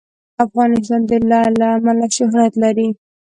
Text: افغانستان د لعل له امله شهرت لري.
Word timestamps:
افغانستان 0.45 1.01
د 1.09 1.11
لعل 1.29 1.53
له 1.61 1.67
امله 1.77 2.07
شهرت 2.17 2.53
لري. 2.63 2.89